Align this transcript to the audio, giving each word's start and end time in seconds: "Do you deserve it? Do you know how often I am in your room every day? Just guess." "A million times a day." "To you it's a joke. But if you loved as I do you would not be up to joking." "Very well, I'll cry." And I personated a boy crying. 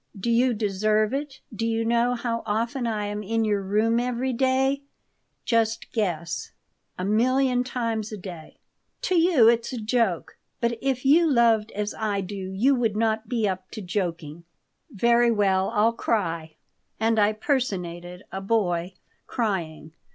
"Do 0.19 0.31
you 0.31 0.55
deserve 0.55 1.13
it? 1.13 1.41
Do 1.55 1.63
you 1.67 1.85
know 1.85 2.15
how 2.15 2.41
often 2.47 2.87
I 2.87 3.05
am 3.05 3.21
in 3.21 3.45
your 3.45 3.61
room 3.61 3.99
every 3.99 4.33
day? 4.33 4.81
Just 5.45 5.91
guess." 5.91 6.51
"A 6.97 7.05
million 7.05 7.63
times 7.63 8.11
a 8.11 8.17
day." 8.17 8.57
"To 9.03 9.15
you 9.15 9.47
it's 9.47 9.71
a 9.73 9.77
joke. 9.77 10.39
But 10.59 10.79
if 10.81 11.05
you 11.05 11.31
loved 11.31 11.71
as 11.73 11.93
I 11.93 12.19
do 12.21 12.49
you 12.51 12.73
would 12.73 12.97
not 12.97 13.29
be 13.29 13.47
up 13.47 13.69
to 13.73 13.81
joking." 13.83 14.43
"Very 14.89 15.29
well, 15.29 15.69
I'll 15.69 15.93
cry." 15.93 16.55
And 16.99 17.19
I 17.19 17.31
personated 17.31 18.23
a 18.31 18.41
boy 18.41 18.95
crying. 19.27 19.93